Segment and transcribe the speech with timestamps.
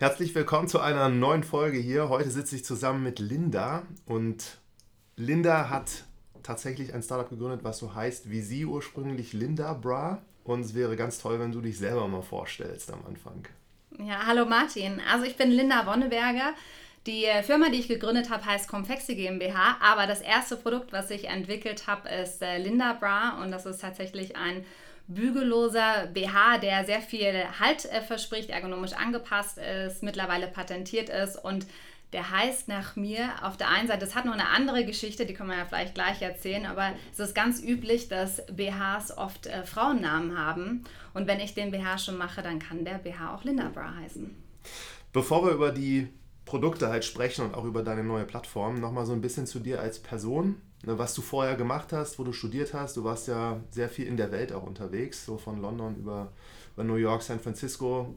[0.00, 2.08] Herzlich willkommen zu einer neuen Folge hier.
[2.08, 4.58] Heute sitze ich zusammen mit Linda und
[5.16, 6.04] Linda hat
[6.44, 10.22] tatsächlich ein Startup gegründet, was so heißt wie sie ursprünglich Linda Bra.
[10.44, 13.48] Und es wäre ganz toll, wenn du dich selber mal vorstellst am Anfang.
[13.98, 15.02] Ja, hallo Martin.
[15.10, 16.52] Also ich bin Linda Wonneberger.
[17.08, 21.24] Die Firma, die ich gegründet habe, heißt Confexi GmbH, aber das erste Produkt, was ich
[21.24, 24.64] entwickelt habe, ist äh, Linda Bra und das ist tatsächlich ein
[25.08, 31.66] bügelloser BH, der sehr viel Halt äh, verspricht, ergonomisch angepasst ist, mittlerweile patentiert ist und
[32.12, 35.34] der heißt nach mir auf der einen Seite, das hat noch eine andere Geschichte, die
[35.34, 39.64] können wir ja vielleicht gleich erzählen, aber es ist ganz üblich, dass BHs oft äh,
[39.64, 40.84] Frauennamen haben.
[41.12, 44.34] Und wenn ich den BH schon mache, dann kann der BH auch Linda Bra heißen.
[45.12, 46.08] Bevor wir über die
[46.46, 49.80] Produkte halt sprechen und auch über deine neue Plattform, nochmal so ein bisschen zu dir
[49.80, 50.62] als Person.
[50.84, 52.96] Ne, was du vorher gemacht hast, wo du studiert hast.
[52.96, 56.32] Du warst ja sehr viel in der Welt auch unterwegs, so von London über,
[56.74, 58.14] über New York, San Francisco.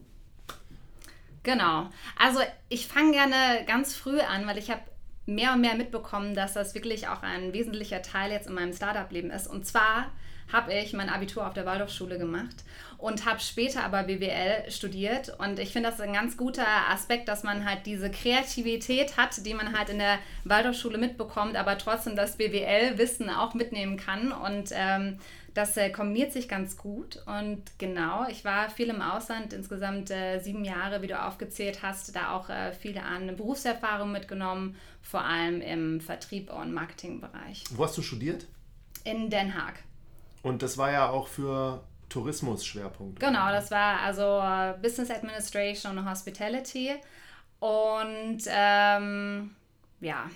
[1.44, 1.90] Genau.
[2.18, 2.40] Also
[2.70, 4.82] ich fange gerne ganz früh an, weil ich habe
[5.26, 9.32] mehr und mehr mitbekommen, dass das wirklich auch ein wesentlicher Teil jetzt in meinem Startup-Leben
[9.32, 9.48] ist.
[9.48, 10.12] Und zwar
[10.52, 12.64] habe ich mein Abitur auf der Waldorfschule gemacht
[13.02, 15.36] und habe später aber BWL studiert.
[15.40, 19.54] Und ich finde das ein ganz guter Aspekt, dass man halt diese Kreativität hat, die
[19.56, 24.32] man halt in der Waldorfschule mitbekommt, aber trotzdem das BWL-Wissen auch mitnehmen kann.
[24.32, 25.18] Und ähm,
[25.56, 27.24] das äh, kombiniert sich ganz gut.
[27.26, 32.16] Und genau, ich war viel im Ausland, insgesamt äh, sieben Jahre, wie du aufgezählt hast,
[32.16, 37.64] da auch äh, viele an Berufserfahrung mitgenommen, vor allem im Vertrieb und Marketingbereich.
[37.72, 38.46] Wo hast du studiert?
[39.04, 39.84] In Den Haag.
[40.44, 43.20] Und das war ja auch für Tourismus-Schwerpunkt.
[43.20, 44.42] Genau, das war also
[44.82, 46.92] Business Administration und Hospitality.
[47.60, 49.56] Und ähm,
[50.00, 50.30] ja.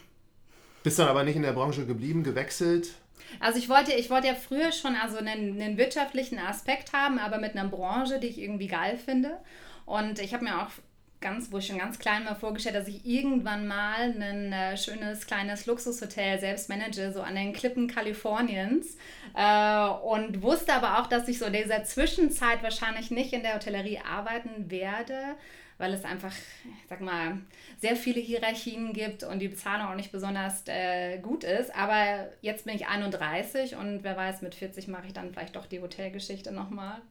[0.83, 2.93] Bist dann aber nicht in der Branche geblieben, gewechselt?
[3.39, 7.39] Also ich wollte, ich wollte ja früher schon also einen, einen wirtschaftlichen Aspekt haben, aber
[7.39, 9.37] mit einer Branche, die ich irgendwie geil finde.
[9.85, 10.69] Und ich habe mir auch
[11.25, 15.25] ganz, wo ich schon ganz klein mal vorgestellt, dass ich irgendwann mal ein äh, schönes
[15.25, 18.95] kleines Luxushotel selbst manage, so an den Klippen Kaliforniens.
[19.33, 23.55] Äh, und wusste aber auch, dass ich so in dieser Zwischenzeit wahrscheinlich nicht in der
[23.55, 25.17] Hotellerie arbeiten werde,
[25.79, 27.39] weil es einfach, ich sag mal,
[27.81, 31.75] sehr viele Hierarchien gibt und die Bezahlung auch nicht besonders äh, gut ist.
[31.75, 35.65] Aber jetzt bin ich 31 und wer weiß, mit 40 mache ich dann vielleicht doch
[35.65, 37.01] die Hotelgeschichte nochmal.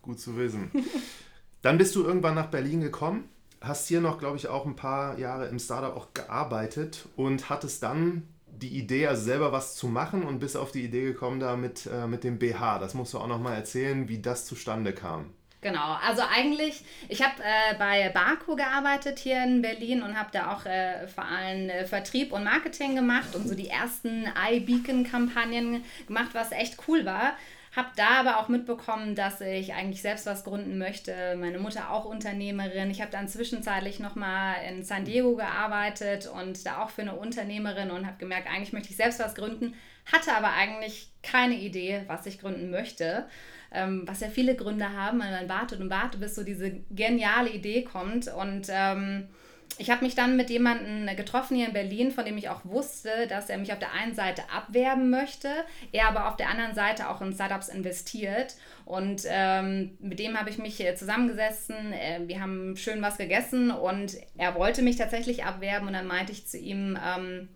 [0.00, 0.70] Gut zu wissen.
[1.60, 3.28] dann bist du irgendwann nach Berlin gekommen,
[3.60, 7.82] hast hier noch, glaube ich, auch ein paar Jahre im Startup auch gearbeitet und hattest
[7.82, 11.56] dann die Idee, also selber was zu machen und bist auf die Idee gekommen da
[11.56, 12.78] mit, äh, mit dem BH.
[12.78, 15.32] Das musst du auch nochmal erzählen, wie das zustande kam.
[15.60, 20.54] Genau, also eigentlich, ich habe äh, bei Barco gearbeitet hier in Berlin und habe da
[20.54, 26.30] auch äh, vor allem äh, Vertrieb und Marketing gemacht und so die ersten iBeacon-Kampagnen gemacht,
[26.32, 27.32] was echt cool war.
[27.76, 31.36] Habe da aber auch mitbekommen, dass ich eigentlich selbst was gründen möchte.
[31.38, 32.90] Meine Mutter auch Unternehmerin.
[32.90, 37.90] Ich habe dann zwischenzeitlich nochmal in San Diego gearbeitet und da auch für eine Unternehmerin
[37.90, 39.74] und habe gemerkt, eigentlich möchte ich selbst was gründen.
[40.10, 43.26] Hatte aber eigentlich keine Idee, was ich gründen möchte
[43.72, 47.50] ähm, was ja viele Gründe haben, weil man wartet und wartet, bis so diese geniale
[47.50, 48.28] Idee kommt.
[48.28, 49.28] Und ähm,
[49.76, 53.26] ich habe mich dann mit jemandem getroffen hier in Berlin, von dem ich auch wusste,
[53.28, 55.48] dass er mich auf der einen Seite abwerben möchte,
[55.92, 58.56] er aber auf der anderen Seite auch in Startups investiert.
[58.84, 64.16] Und ähm, mit dem habe ich mich zusammengesessen, äh, wir haben schön was gegessen und
[64.36, 67.48] er wollte mich tatsächlich abwerben und dann meinte ich zu ihm, ähm,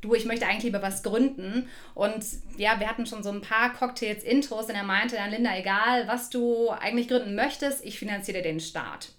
[0.00, 1.68] du, ich möchte eigentlich lieber was gründen.
[1.94, 2.24] Und
[2.56, 6.08] ja, wir hatten schon so ein paar Cocktails, Intros und er meinte dann, Linda, egal,
[6.08, 9.12] was du eigentlich gründen möchtest, ich finanziere den Start.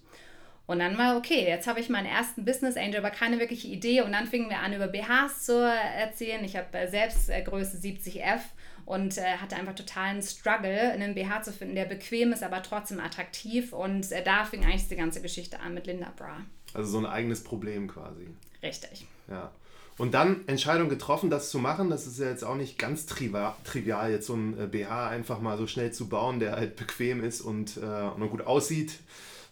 [0.66, 4.02] Und dann war okay, jetzt habe ich meinen ersten Business Angel, aber keine wirkliche Idee.
[4.02, 6.44] Und dann fingen wir an, über BHs zu erzählen.
[6.44, 8.40] Ich habe äh, selbst äh, Größe 70F
[8.84, 13.00] und äh, hatte einfach totalen Struggle, einen BH zu finden, der bequem ist, aber trotzdem
[13.00, 13.72] attraktiv.
[13.72, 16.38] Und äh, da fing eigentlich die ganze Geschichte an mit Linda Bra.
[16.74, 18.28] Also so ein eigenes Problem quasi.
[18.62, 19.06] Richtig.
[19.28, 19.50] Ja.
[19.98, 21.90] Und dann Entscheidung getroffen, das zu machen.
[21.90, 25.66] Das ist ja jetzt auch nicht ganz trivial, jetzt so ein BH einfach mal so
[25.66, 29.00] schnell zu bauen, der halt bequem ist und, äh, und gut aussieht.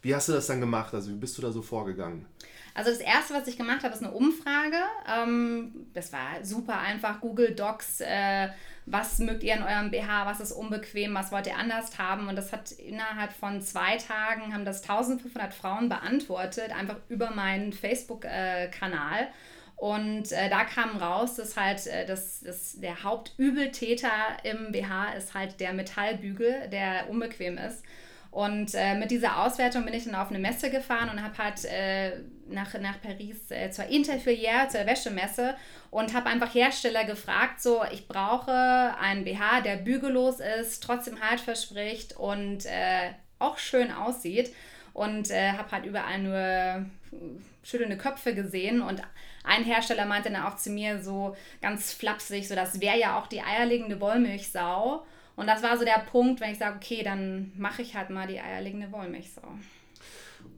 [0.03, 0.95] Wie hast du das dann gemacht?
[0.95, 2.27] Also wie bist du da so vorgegangen?
[2.75, 4.79] Also das erste, was ich gemacht habe, ist eine Umfrage.
[5.07, 7.21] Ähm, das war super einfach.
[7.21, 8.49] Google Docs, äh,
[8.87, 12.29] was mögt ihr in eurem BH, was ist unbequem, was wollt ihr anders haben?
[12.29, 17.73] Und das hat innerhalb von zwei Tagen haben das 1500 Frauen beantwortet, einfach über meinen
[17.73, 19.29] Facebook-Kanal.
[19.77, 24.11] Und äh, da kam raus, dass halt äh, das, das, der Hauptübeltäter
[24.45, 27.83] im BH ist halt der Metallbügel, der unbequem ist.
[28.31, 31.65] Und äh, mit dieser Auswertung bin ich dann auf eine Messe gefahren und habe halt
[31.65, 32.13] äh,
[32.49, 35.57] nach, nach Paris äh, zur Interfilière, zur Wäschemesse
[35.91, 41.41] und habe einfach Hersteller gefragt, so ich brauche einen BH, der bügellos ist, trotzdem Halt
[41.41, 43.11] verspricht und äh,
[43.41, 44.55] auch schön aussieht.
[44.93, 46.87] Und äh, habe halt überall nur
[47.63, 49.03] schüttelnde Köpfe gesehen und
[49.45, 53.27] ein Hersteller meinte dann auch zu mir so ganz flapsig, so das wäre ja auch
[53.27, 55.05] die eierlegende Wollmilchsau.
[55.41, 58.27] Und das war so der Punkt, wenn ich sage, okay, dann mache ich halt mal
[58.27, 59.41] die eierlegende Wollmilchsau.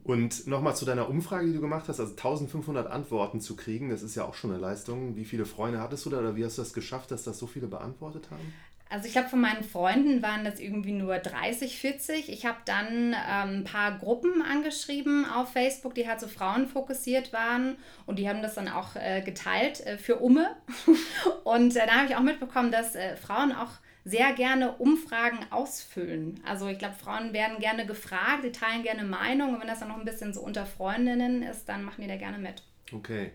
[0.03, 4.03] Und nochmal zu deiner Umfrage, die du gemacht hast, also 1500 Antworten zu kriegen, das
[4.03, 5.15] ist ja auch schon eine Leistung.
[5.15, 7.47] Wie viele Freunde hattest du da oder wie hast du das geschafft, dass das so
[7.47, 8.53] viele beantwortet haben?
[8.89, 12.27] Also ich glaube, von meinen Freunden waren das irgendwie nur 30, 40.
[12.27, 17.31] Ich habe dann ähm, ein paar Gruppen angeschrieben auf Facebook, die halt so Frauen fokussiert
[17.31, 20.57] waren und die haben das dann auch äh, geteilt äh, für Umme.
[21.45, 23.71] und äh, da habe ich auch mitbekommen, dass äh, Frauen auch
[24.05, 26.39] sehr gerne Umfragen ausfüllen.
[26.45, 29.89] Also ich glaube, Frauen werden gerne gefragt, die teilen gerne Meinung und wenn das dann
[29.89, 32.63] noch ein bisschen so unter Freundinnen ist, dann machen die da gerne mit.
[32.91, 33.31] Okay.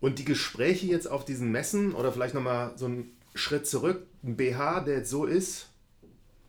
[0.00, 4.36] Und die Gespräche jetzt auf diesen Messen oder vielleicht nochmal so einen Schritt zurück, ein
[4.36, 5.68] BH, der jetzt so ist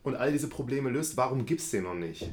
[0.03, 2.29] und all diese Probleme löst, warum gibt es den noch nicht?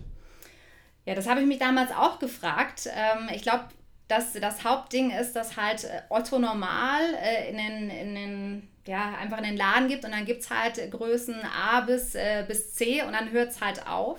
[1.07, 2.89] Ja, das habe ich mich damals auch gefragt.
[2.93, 3.67] Ähm, ich glaube,
[4.09, 9.15] dass das Hauptding ist, dass halt äh, Otto normal äh, in den, in den ja,
[9.21, 12.75] einfach in den Laden gibt und dann gibt es halt Größen A bis, äh, bis
[12.75, 14.19] C und dann hört es halt auf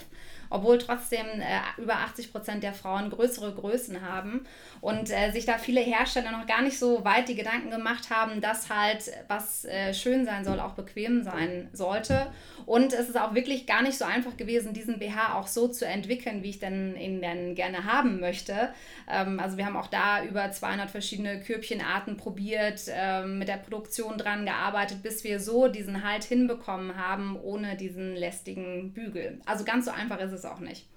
[0.51, 4.45] obwohl trotzdem äh, über 80 Prozent der Frauen größere Größen haben
[4.81, 8.41] und äh, sich da viele Hersteller noch gar nicht so weit die Gedanken gemacht haben,
[8.41, 12.27] dass halt was äh, schön sein soll, auch bequem sein sollte.
[12.65, 15.85] Und es ist auch wirklich gar nicht so einfach gewesen, diesen BH auch so zu
[15.85, 18.69] entwickeln, wie ich denn ihn denn gerne haben möchte.
[19.09, 24.17] Ähm, also wir haben auch da über 200 verschiedene Körbchenarten probiert, ähm, mit der Produktion
[24.17, 29.39] dran gearbeitet, bis wir so diesen Halt hinbekommen haben, ohne diesen lästigen Bügel.
[29.45, 30.87] Also ganz so einfach ist es es auch nicht.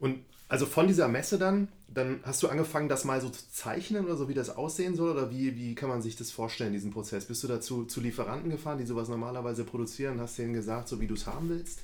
[0.00, 4.04] Und also von dieser Messe dann, dann hast du angefangen, das mal so zu zeichnen
[4.04, 5.10] oder so, wie das aussehen soll?
[5.10, 7.26] Oder wie, wie kann man sich das vorstellen, diesen Prozess?
[7.26, 11.06] Bist du dazu zu Lieferanten gefahren, die sowas normalerweise produzieren, hast denen gesagt, so wie
[11.06, 11.80] du es haben willst?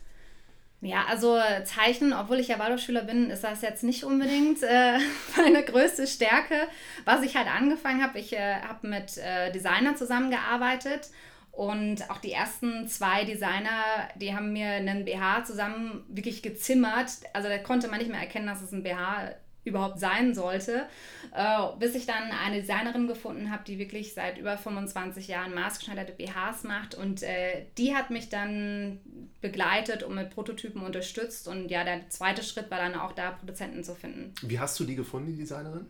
[0.81, 4.99] Ja, also Zeichnen, obwohl ich ja Waldorfschüler bin, ist das jetzt nicht unbedingt äh,
[5.37, 6.67] meine größte Stärke.
[7.05, 11.11] Was ich halt angefangen habe, ich äh, habe mit äh, Designern zusammengearbeitet
[11.53, 17.11] und auch die ersten zwei Designer, die haben mir einen BH zusammen wirklich gezimmert.
[17.35, 19.35] Also da konnte man nicht mehr erkennen, dass es ein BH
[19.65, 20.87] überhaupt sein sollte,
[21.35, 26.13] äh, bis ich dann eine Designerin gefunden habe, die wirklich seit über 25 Jahren maßgeschneiderte
[26.13, 28.99] BHs macht und äh, die hat mich dann
[29.41, 33.85] begleitet und mit Prototypen unterstützt und ja, der zweite Schritt war dann auch da, Produzenten
[33.85, 34.35] zu finden.
[34.43, 35.87] Wie hast du die gefunden, die Designerin?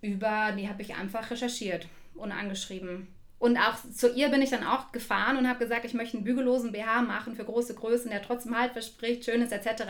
[0.00, 3.08] Über, die habe ich einfach recherchiert und angeschrieben.
[3.40, 6.24] Und auch zu ihr bin ich dann auch gefahren und habe gesagt, ich möchte einen
[6.24, 9.82] bügellosen BH machen für große Größen, der trotzdem Halt verspricht, schön ist etc.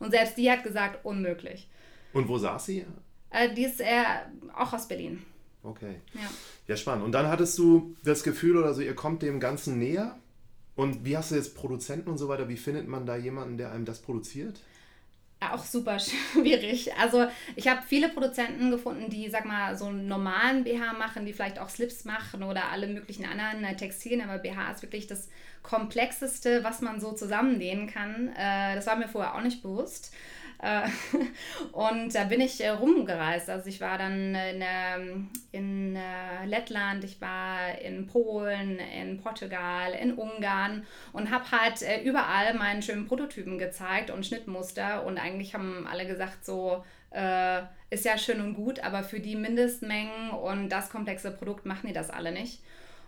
[0.00, 1.68] Und selbst die hat gesagt, unmöglich.
[2.12, 2.84] Und wo saß sie?
[3.30, 4.02] Äh, die ist äh,
[4.56, 5.22] auch aus Berlin.
[5.62, 6.00] Okay.
[6.14, 6.28] Ja.
[6.66, 7.04] ja, spannend.
[7.04, 10.18] Und dann hattest du das Gefühl oder so, ihr kommt dem Ganzen näher?
[10.74, 12.48] Und wie hast du jetzt Produzenten und so weiter?
[12.48, 14.60] Wie findet man da jemanden, der einem das produziert?
[15.40, 15.98] Auch super
[16.32, 16.94] schwierig.
[16.96, 21.32] Also ich habe viele Produzenten gefunden, die, sag mal, so einen normalen BH machen, die
[21.32, 25.28] vielleicht auch Slips machen oder alle möglichen anderen äh, Textilien, aber BH ist wirklich das
[25.62, 28.28] komplexeste, was man so zusammennähen kann.
[28.36, 30.14] Äh, das war mir vorher auch nicht bewusst.
[30.62, 30.88] Äh,
[31.72, 33.50] und da bin ich äh, rumgereist.
[33.50, 35.98] Also ich war dann in, in
[36.44, 42.82] Lettland, ich war in Polen, in Portugal, in Ungarn und habe halt äh, überall meinen
[42.82, 45.04] schönen Prototypen gezeigt und Schnittmuster.
[45.04, 46.84] Und eigentlich haben alle gesagt, so
[47.88, 51.94] ist ja schön und gut, aber für die Mindestmengen und das komplexe Produkt machen die
[51.94, 52.60] das alle nicht.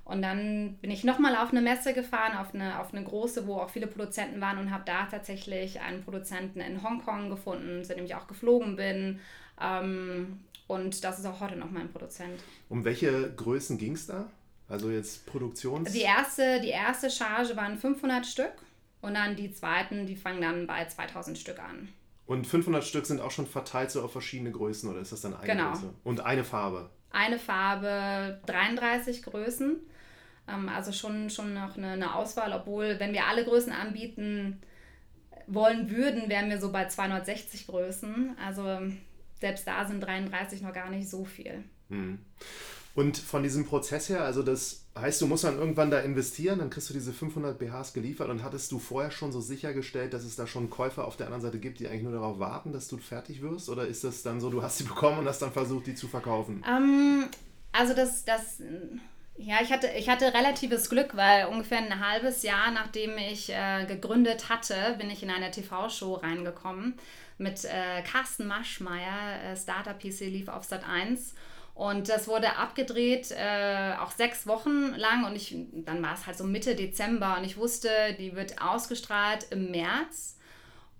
[0.08, 3.56] Und dann bin ich nochmal auf eine Messe gefahren, auf eine, auf eine große, wo
[3.56, 8.06] auch viele Produzenten waren und habe da tatsächlich einen Produzenten in Hongkong gefunden, zu dem
[8.06, 9.20] ich auch geflogen bin.
[9.60, 12.42] Ähm, und das ist auch heute noch mein Produzent.
[12.70, 14.30] Um welche Größen ging es da?
[14.66, 15.92] Also jetzt Produktions...
[15.92, 18.54] Die erste, die erste Charge waren 500 Stück
[19.02, 21.86] und dann die zweiten, die fangen dann bei 2000 Stück an.
[22.24, 25.34] Und 500 Stück sind auch schon verteilt so auf verschiedene Größen oder ist das dann
[25.34, 25.72] eine genau.
[25.72, 25.92] Größe?
[26.02, 26.88] Und eine Farbe?
[27.10, 29.80] Eine Farbe, 33 Größen.
[30.48, 34.60] Ähm, also schon, schon noch eine, eine Auswahl, obwohl, wenn wir alle Größen anbieten
[35.46, 38.36] wollen würden, wären wir so bei 260 Größen.
[38.44, 38.64] Also
[39.40, 41.64] selbst da sind 33 noch gar nicht so viel.
[41.88, 42.18] Mhm.
[42.94, 46.68] Und von diesem Prozess her, also das heißt, du musst dann irgendwann da investieren, dann
[46.68, 50.34] kriegst du diese 500 BHs geliefert und hattest du vorher schon so sichergestellt, dass es
[50.34, 52.96] da schon Käufer auf der anderen Seite gibt, die eigentlich nur darauf warten, dass du
[52.98, 53.68] fertig wirst?
[53.68, 56.08] Oder ist das dann so, du hast sie bekommen und hast dann versucht, die zu
[56.08, 56.64] verkaufen?
[56.68, 57.26] Ähm,
[57.70, 58.60] also das, das,
[59.38, 63.86] ja, ich hatte, ich hatte relatives Glück, weil ungefähr ein halbes Jahr nachdem ich äh,
[63.86, 66.94] gegründet hatte, bin ich in eine TV-Show reingekommen
[67.38, 71.34] mit äh, Carsten Maschmeyer, äh, Startup PC lief auf Sat 1
[71.78, 75.24] und das wurde abgedreht, äh, auch sechs Wochen lang.
[75.24, 77.36] Und ich, dann war es halt so Mitte Dezember.
[77.38, 80.37] Und ich wusste, die wird ausgestrahlt im März.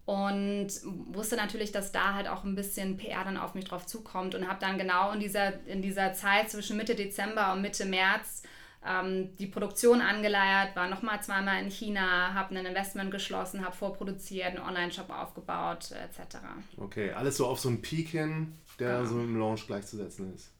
[0.08, 0.68] Und
[1.12, 4.34] wusste natürlich, dass da halt auch ein bisschen PR dann auf mich drauf zukommt.
[4.34, 8.42] Und habe dann genau in dieser, in dieser Zeit zwischen Mitte Dezember und Mitte März
[8.86, 14.56] ähm, die Produktion angeleiert, war nochmal zweimal in China, habe ein Investment geschlossen, habe vorproduziert,
[14.56, 16.38] einen Online-Shop aufgebaut, etc.
[16.78, 19.10] Okay, alles so auf so einen Peak hin, der genau.
[19.10, 20.50] so im Launch gleichzusetzen ist.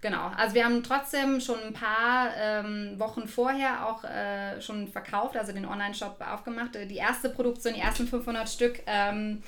[0.00, 5.36] Genau, also wir haben trotzdem schon ein paar ähm, Wochen vorher auch äh, schon verkauft,
[5.36, 6.74] also den Online-Shop aufgemacht.
[6.74, 9.42] Die erste Produktion, die ersten 500 Stück ähm,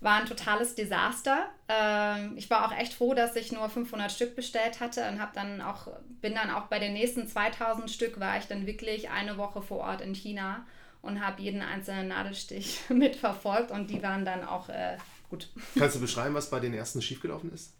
[0.00, 1.46] war ein totales Desaster.
[1.68, 5.32] Ähm, ich war auch echt froh, dass ich nur 500 Stück bestellt hatte und habe
[5.34, 5.88] dann auch
[6.20, 9.78] bin dann auch bei den nächsten 2000 Stück war ich dann wirklich eine Woche vor
[9.78, 10.64] Ort in China
[11.02, 14.96] und habe jeden einzelnen Nadelstich mitverfolgt und die waren dann auch äh,
[15.30, 15.48] gut.
[15.78, 17.75] Kannst du beschreiben, was bei den ersten schiefgelaufen ist?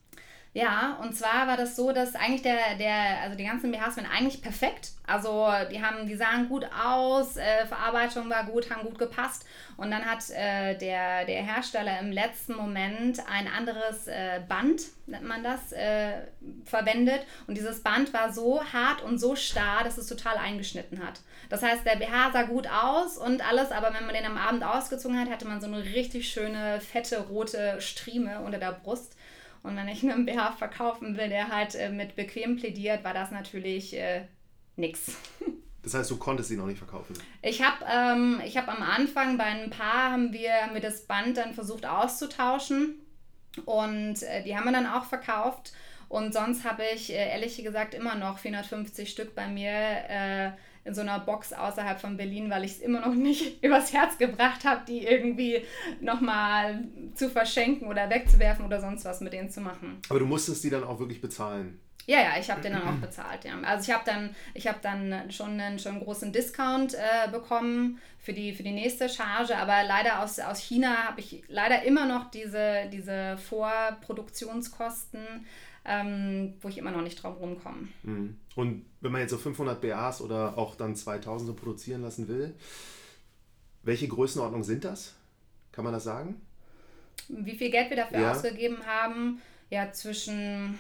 [0.57, 4.07] Ja, und zwar war das so, dass eigentlich der, der, also die ganzen BHs waren
[4.07, 4.93] eigentlich perfekt.
[5.07, 9.45] Also die haben, die sahen gut aus, äh, Verarbeitung war gut, haben gut gepasst.
[9.77, 15.25] Und dann hat äh, der, der Hersteller im letzten Moment ein anderes äh, Band, nennt
[15.25, 16.23] man das, äh,
[16.65, 17.21] verwendet.
[17.47, 21.21] Und dieses Band war so hart und so starr, dass es total eingeschnitten hat.
[21.51, 24.65] Das heißt, der BH sah gut aus und alles, aber wenn man den am Abend
[24.65, 29.17] ausgezogen hat, hatte man so eine richtig schöne, fette, rote Strieme unter der Brust.
[29.67, 33.33] Und wenn ich einen BH verkaufen will, der halt äh, mit bequem plädiert, war das
[33.33, 34.27] natürlich äh,
[34.77, 35.17] nix.
[35.83, 37.17] Das heißt, du konntest ihn noch nicht verkaufen?
[37.43, 41.37] Ich habe ähm, hab am Anfang bei ein paar haben wir, haben wir das Band
[41.37, 42.97] dann versucht auszutauschen
[43.67, 45.73] und äh, die haben wir dann auch verkauft.
[46.09, 50.51] Und sonst habe ich äh, ehrlich gesagt immer noch 450 Stück bei mir äh,
[50.87, 54.19] in so einer Box außerhalb von Berlin, weil ich es immer noch nicht übers Herz
[54.19, 55.63] gebracht habe, die irgendwie
[56.01, 59.99] nochmal zu verschenken oder wegzuwerfen oder sonst was mit denen zu machen.
[60.09, 61.81] Aber du musstest die dann auch wirklich bezahlen?
[62.07, 63.59] Ja, ja, ich habe den dann auch bezahlt, ja.
[63.63, 68.33] Also ich habe dann, hab dann schon einen, schon einen großen Discount äh, bekommen für
[68.33, 72.31] die, für die nächste Charge, aber leider aus, aus China habe ich leider immer noch
[72.31, 75.47] diese, diese Vorproduktionskosten
[75.87, 77.89] ähm, wo ich immer noch nicht drauf rumkomme.
[78.03, 78.37] Mhm.
[78.55, 82.55] Und wenn man jetzt so 500 BAs oder auch dann 2000 so produzieren lassen will,
[83.83, 85.15] welche Größenordnung sind das?
[85.71, 86.41] Kann man das sagen?
[87.29, 88.33] Wie viel Geld wir dafür ja.
[88.33, 89.41] ausgegeben haben?
[89.71, 90.79] Ja, zwischen,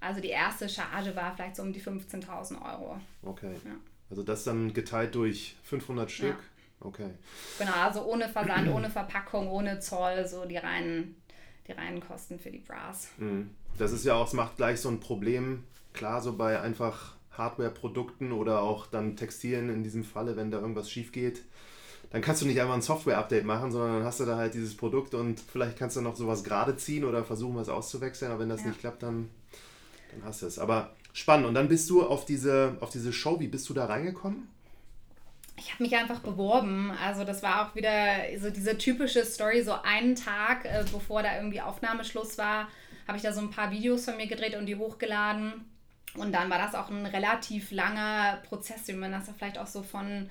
[0.00, 3.00] also die erste Charge war vielleicht so um die 15.000 Euro.
[3.22, 3.54] Okay.
[3.64, 3.76] Ja.
[4.10, 6.36] Also das dann geteilt durch 500 Stück?
[6.36, 6.86] Ja.
[6.86, 7.10] Okay.
[7.58, 11.16] Genau, also ohne Versand, ohne Verpackung, ohne Zoll, so die reinen,
[11.66, 13.08] die reinen Kosten für die Bras.
[13.18, 17.14] Mhm das ist ja auch, es macht gleich so ein Problem, klar, so bei einfach
[17.32, 21.42] Hardware-Produkten oder auch dann Textilien in diesem Falle, wenn da irgendwas schief geht,
[22.10, 24.76] dann kannst du nicht einfach ein Software-Update machen, sondern dann hast du da halt dieses
[24.76, 28.48] Produkt und vielleicht kannst du noch sowas gerade ziehen oder versuchen, was auszuwechseln, aber wenn
[28.48, 28.68] das ja.
[28.68, 29.30] nicht klappt, dann,
[30.12, 30.60] dann hast du es.
[30.60, 31.46] Aber spannend.
[31.46, 34.48] Und dann bist du auf diese, auf diese Show, wie bist du da reingekommen?
[35.56, 36.90] Ich habe mich einfach beworben.
[37.02, 37.92] Also das war auch wieder
[38.38, 42.68] so diese typische Story, so einen Tag, äh, bevor da irgendwie Aufnahmeschluss war,
[43.06, 45.64] habe ich da so ein paar Videos von mir gedreht und die hochgeladen.
[46.16, 49.82] Und dann war das auch ein relativ langer Prozess, wie man das vielleicht auch so
[49.82, 50.30] von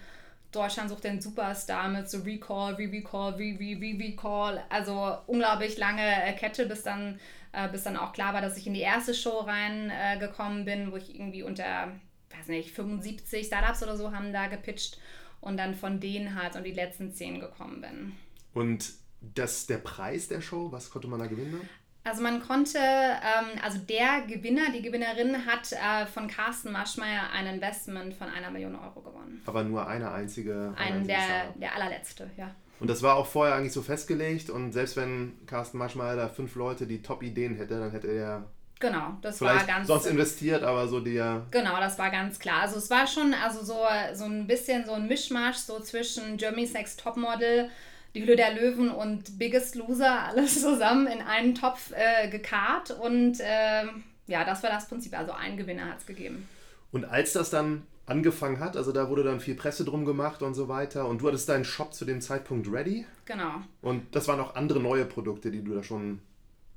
[0.51, 4.63] Deutschland sucht den Superstar mit so Recall, Re-Recall, Re-Re-Re-Recall.
[4.69, 7.19] Also unglaublich lange äh, Kette, bis dann,
[7.53, 10.91] äh, bis dann auch klar war, dass ich in die erste Show reingekommen äh, bin,
[10.91, 11.91] wo ich irgendwie unter,
[12.37, 14.97] weiß nicht, 75 Startups oder so haben da gepitcht
[15.43, 18.13] und dann von denen halt um die letzten zehn gekommen bin.
[18.53, 21.61] Und das, der Preis der Show, was konnte man da gewinnen?
[22.05, 27.47] Also man konnte, ähm, also der Gewinner, die Gewinnerin hat äh, von Carsten Maschmeyer ein
[27.47, 29.41] Investment von einer Million Euro gewonnen.
[29.45, 30.73] Aber nur eine einzige.
[30.75, 32.53] Ein, der, der allerletzte, ja.
[32.81, 36.55] Und das war auch vorher eigentlich so festgelegt und selbst wenn Carsten Maschmeyer da fünf
[36.55, 38.51] Leute, die Top-Ideen hätte, dann hätte er
[38.83, 39.87] Genau, das war ganz.
[39.87, 41.45] Sonst investiert, aber so der.
[41.51, 42.63] Genau, das war ganz klar.
[42.63, 43.77] Also es war schon also so,
[44.13, 47.69] so ein bisschen so ein Mischmasch so zwischen Jeremy's Next Topmodel
[48.13, 53.39] die Hülle der Löwen und Biggest Loser alles zusammen in einen Topf äh, gekarrt und
[53.39, 53.85] äh,
[54.27, 55.17] ja, das war das Prinzip.
[55.17, 56.45] Also ein Gewinner hat es gegeben.
[56.91, 60.55] Und als das dann angefangen hat, also da wurde dann viel Presse drum gemacht und
[60.55, 63.05] so weiter und du hattest deinen Shop zu dem Zeitpunkt ready.
[63.23, 63.61] Genau.
[63.81, 66.19] Und das waren auch andere neue Produkte, die du da schon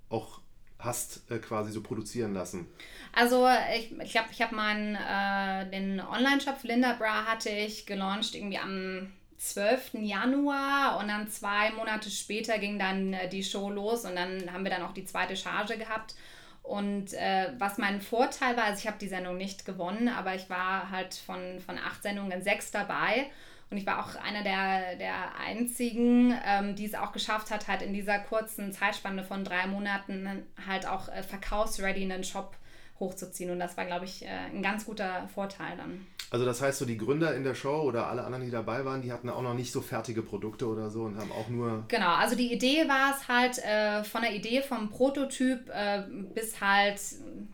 [0.09, 0.41] auch
[0.79, 2.67] hast äh, quasi so produzieren lassen?
[3.13, 7.87] Also ich glaube, ich, hab, ich habe meinen äh, den Online-Shop Linda Bra hatte ich
[7.87, 9.95] gelauncht irgendwie am 12.
[9.95, 14.65] Januar und dann zwei Monate später ging dann äh, die Show los und dann haben
[14.65, 16.15] wir dann auch die zweite Charge gehabt.
[16.63, 20.51] Und äh, was mein Vorteil war, also ich habe die Sendung nicht gewonnen, aber ich
[20.51, 23.31] war halt von, von acht Sendungen in sechs dabei.
[23.71, 27.83] Und ich war auch einer der, der einzigen, ähm, die es auch geschafft hat, halt
[27.83, 30.29] in dieser kurzen Zeitspanne von drei Monaten
[30.67, 32.57] halt auch äh, verkaufsready einen Shop
[33.01, 33.51] hochzuziehen.
[33.51, 36.07] Und das war, glaube ich, äh, ein ganz guter Vorteil dann.
[36.31, 39.03] Also das heißt, so die Gründer in der Show oder alle anderen, die dabei waren,
[39.03, 41.85] die hatten auch noch nicht so fertige Produkte oder so und haben auch nur...
[41.89, 46.03] Genau, also die Idee war es halt äh, von der Idee vom Prototyp äh,
[46.35, 47.01] bis halt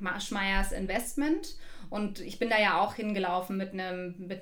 [0.01, 1.57] Marschmeyers Investment.
[1.93, 4.41] Und ich bin da ja auch hingelaufen mit einem mit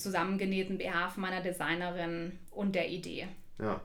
[0.00, 3.28] zusammengenähten BH von meiner Designerin und der Idee.
[3.58, 3.82] Ja.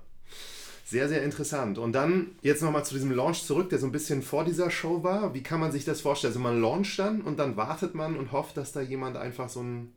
[0.86, 1.78] Sehr, sehr interessant.
[1.78, 5.04] Und dann jetzt nochmal zu diesem Launch zurück, der so ein bisschen vor dieser Show
[5.04, 5.34] war.
[5.34, 6.32] Wie kann man sich das vorstellen?
[6.32, 9.62] Also man launcht dann und dann wartet man und hofft, dass da jemand einfach so
[9.62, 9.94] ein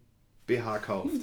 [0.49, 1.13] BH kauft.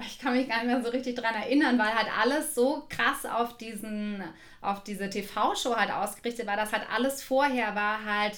[0.00, 3.24] Ich kann mich gar nicht mehr so richtig dran erinnern, weil halt alles so krass
[3.24, 4.20] auf diesen,
[4.60, 8.36] auf diese TV-Show halt ausgerichtet war, dass halt alles vorher war halt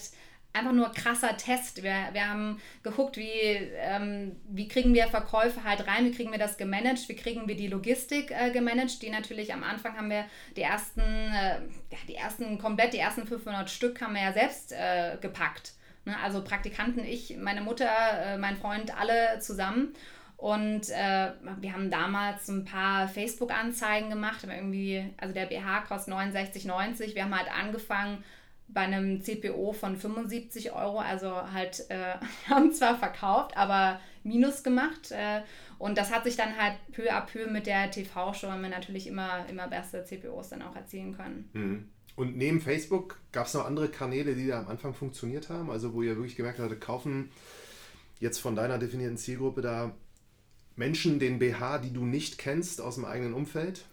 [0.59, 1.83] einfach nur krasser Test.
[1.83, 6.39] Wir, wir haben geguckt, wie, ähm, wie kriegen wir Verkäufe halt rein, wie kriegen wir
[6.39, 9.01] das gemanagt, wie kriegen wir die Logistik äh, gemanagt.
[9.03, 10.25] Die natürlich am Anfang haben wir
[10.57, 11.61] die ersten, äh,
[11.91, 15.73] ja, die ersten, komplett die ersten 500 Stück haben wir ja selbst äh, gepackt.
[16.05, 16.17] Ne?
[16.23, 17.89] Also Praktikanten, ich, meine Mutter,
[18.25, 19.95] äh, mein Freund, alle zusammen.
[20.39, 27.17] Und äh, wir haben damals ein paar Facebook-Anzeigen gemacht, irgendwie, also der BH kostet 69,90.
[27.17, 28.23] Wir haben halt angefangen,
[28.69, 32.15] bei einem CPO von 75 Euro, also halt, äh,
[32.49, 35.11] haben zwar verkauft, aber Minus gemacht.
[35.11, 35.43] Äh,
[35.79, 39.07] und das hat sich dann halt peu à peu mit der TV-Show, haben wir natürlich
[39.07, 41.49] immer, immer beste CPOs dann auch erzielen können.
[41.53, 41.89] Mhm.
[42.17, 45.71] Und neben Facebook gab es noch andere Kanäle, die da am Anfang funktioniert haben?
[45.71, 47.31] Also wo ihr wirklich gemerkt habt, kaufen
[48.19, 49.95] jetzt von deiner definierten Zielgruppe da
[50.75, 53.85] Menschen den BH, die du nicht kennst aus dem eigenen Umfeld?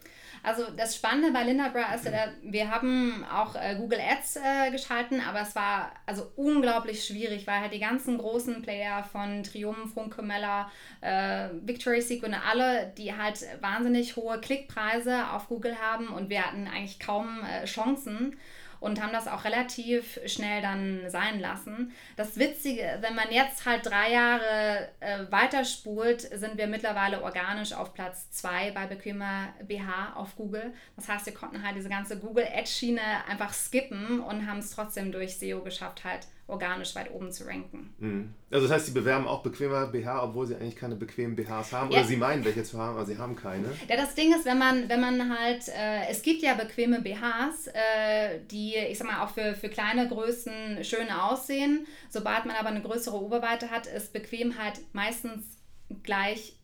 [0.46, 4.72] Also das Spannende bei Linda Bra ist, äh, wir haben auch äh, Google Ads äh,
[4.72, 9.96] geschalten, aber es war also unglaublich schwierig, weil halt die ganzen großen Player von Triumph,
[9.96, 16.30] Funke Meller, äh, Victoria's Secret alle, die halt wahnsinnig hohe Klickpreise auf Google haben und
[16.30, 18.38] wir hatten eigentlich kaum äh, Chancen
[18.80, 21.94] und haben das auch relativ schnell dann sein lassen.
[22.16, 27.94] Das Witzige, wenn man jetzt halt drei Jahre äh, weiterspult, sind wir mittlerweile organisch auf
[27.94, 30.74] Platz zwei bei bequemer BH auf Google.
[30.96, 35.12] Das heißt, wir konnten halt diese ganze Google Ad-Schiene einfach skippen und haben es trotzdem
[35.12, 37.94] durch SEO geschafft, halt organisch weit oben zu ranken.
[37.98, 38.34] Mhm.
[38.52, 41.90] Also das heißt, sie bewerben auch bequemer BH, obwohl sie eigentlich keine bequemen BHs haben
[41.90, 42.00] ja.
[42.00, 43.68] oder sie meinen, welche zu haben, aber sie haben keine.
[43.90, 47.68] Ja, das Ding ist, wenn man, wenn man halt, äh, es gibt ja bequeme BHs,
[47.68, 51.88] äh, die, ich sag mal, auch für, für kleine Größen schön aussehen.
[52.10, 55.58] Sobald man aber eine größere Oberweite hat, ist bequem halt meistens
[56.04, 56.58] gleich,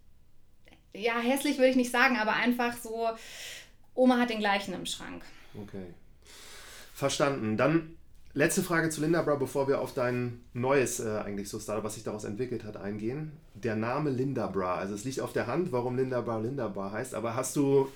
[0.93, 3.09] ja, hässlich würde ich nicht sagen, aber einfach so,
[3.95, 5.23] Oma hat den gleichen im Schrank.
[5.55, 5.87] Okay.
[6.93, 7.57] Verstanden.
[7.57, 7.97] Dann
[8.33, 11.95] Letzte Frage zu Linda Bra, bevor wir auf dein neues äh, eigentlich so Startup, was
[11.95, 13.33] sich daraus entwickelt hat, eingehen.
[13.55, 16.91] Der Name Linda Bra, also es liegt auf der Hand, warum Linda Bra Linda Bra
[16.91, 17.89] heißt, aber hast du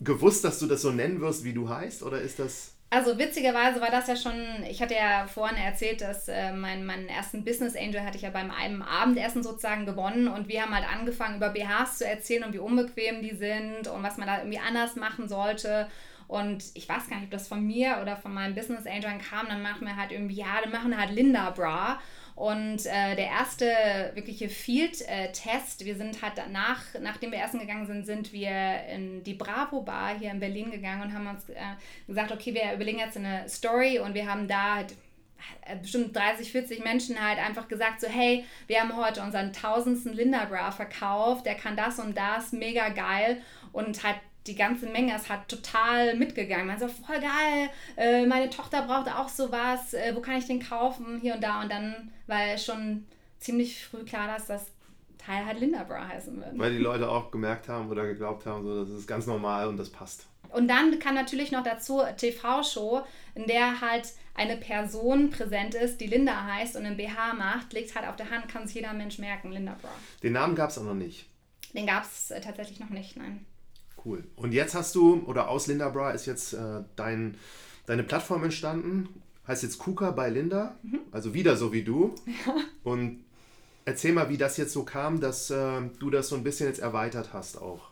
[0.00, 2.72] gewusst, dass du das so nennen wirst, wie du heißt, oder ist das...
[2.90, 4.34] Also witzigerweise war das ja schon,
[4.68, 8.30] ich hatte ja vorhin erzählt, dass äh, mein, meinen ersten Business Angel hatte ich ja
[8.30, 12.52] beim einem Abendessen sozusagen gewonnen und wir haben halt angefangen über BHs zu erzählen und
[12.52, 15.88] wie unbequem die sind und was man da irgendwie anders machen sollte.
[16.28, 19.46] Und ich weiß gar nicht, ob das von mir oder von meinen Business Angeln kam.
[19.48, 21.98] Dann machen wir halt irgendwie, ja, dann machen wir halt Linda Bra.
[22.36, 23.64] Und äh, der erste
[24.12, 29.32] wirkliche Field-Test, wir sind halt danach, nachdem wir essen gegangen sind, sind wir in die
[29.32, 31.54] Bravo Bar hier in Berlin gegangen und haben uns äh,
[32.06, 34.94] gesagt, okay, wir überlegen jetzt eine Story und wir haben da halt
[35.66, 40.12] äh, bestimmt 30, 40 Menschen halt einfach gesagt, so hey, wir haben heute unseren tausendsten
[40.12, 43.40] Linda Bra verkauft, der kann das und das, mega geil
[43.72, 46.70] und halt die ganze Menge ist halt total mitgegangen.
[46.70, 51.20] Also voll geil, äh, meine Tochter braucht auch sowas, äh, wo kann ich den kaufen,
[51.20, 51.62] hier und da.
[51.62, 53.06] Und dann war schon
[53.38, 54.66] ziemlich früh klar, dass das
[55.18, 56.58] Teil halt Linda Bra heißen wird.
[56.58, 59.76] Weil die Leute auch gemerkt haben oder geglaubt haben, so, das ist ganz normal und
[59.76, 60.26] das passt.
[60.50, 63.02] Und dann kann natürlich noch dazu TV-Show,
[63.34, 67.94] in der halt eine Person präsent ist, die Linda heißt und ein BH macht, liegt
[67.96, 69.90] halt auf der Hand, kann sich jeder Mensch merken, Linda Bra.
[70.22, 71.26] Den Namen gab es auch noch nicht.
[71.74, 73.44] Den gab es äh, tatsächlich noch nicht, nein.
[74.06, 74.22] Cool.
[74.36, 77.36] Und jetzt hast du, oder aus Linda Bra ist jetzt äh, dein,
[77.86, 79.08] deine Plattform entstanden.
[79.48, 81.00] Heißt jetzt KUKA bei Linda, mhm.
[81.10, 82.14] also wieder so wie du.
[82.46, 82.54] Ja.
[82.84, 83.24] Und
[83.84, 86.78] erzähl mal, wie das jetzt so kam, dass äh, du das so ein bisschen jetzt
[86.78, 87.90] erweitert hast auch.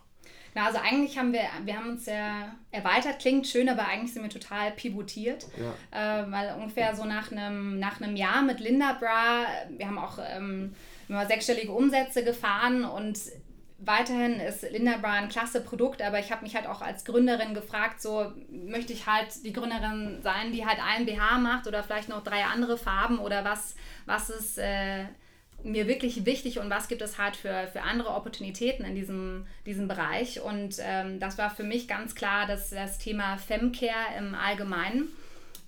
[0.53, 4.23] Na, also eigentlich haben wir, wir haben uns ja erweitert, klingt schön, aber eigentlich sind
[4.23, 5.45] wir total pivotiert.
[5.59, 6.21] Ja.
[6.21, 10.17] Äh, weil ungefähr so nach einem, nach einem Jahr mit Linda Bra, wir haben auch
[10.25, 10.73] ähm,
[11.09, 13.19] immer sechsstellige Umsätze gefahren und
[13.85, 18.01] weiterhin ist Linda ein klasse Produkt, aber ich habe mich halt auch als Gründerin gefragt,
[18.01, 22.23] so möchte ich halt die Gründerin sein, die halt einen BH macht oder vielleicht noch
[22.23, 25.05] drei andere Farben oder was, was ist äh,
[25.63, 29.87] mir wirklich wichtig und was gibt es halt für, für andere Opportunitäten in diesem, diesem
[29.87, 30.41] Bereich.
[30.41, 35.07] Und ähm, das war für mich ganz klar dass das Thema Femcare im Allgemeinen.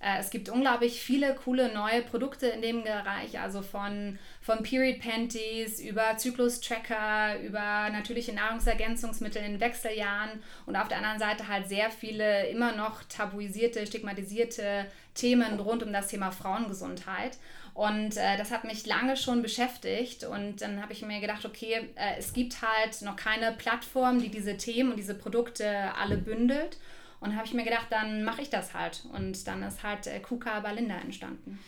[0.00, 5.00] Äh, es gibt unglaublich viele coole neue Produkte in dem Bereich, also von, von Period
[5.00, 11.90] Panties über Zyklus-Tracker, über natürliche Nahrungsergänzungsmittel in Wechseljahren und auf der anderen Seite halt sehr
[11.90, 17.38] viele immer noch tabuisierte, stigmatisierte Themen rund um das Thema Frauengesundheit.
[17.74, 20.24] Und äh, das hat mich lange schon beschäftigt.
[20.24, 24.30] Und dann habe ich mir gedacht, okay, äh, es gibt halt noch keine Plattform, die
[24.30, 26.76] diese Themen und diese Produkte alle bündelt.
[27.20, 29.04] Und habe ich mir gedacht, dann mache ich das halt.
[29.12, 31.58] Und dann ist halt äh, Kuka Balinda entstanden.